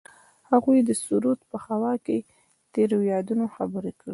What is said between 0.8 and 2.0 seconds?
د سرود په خوا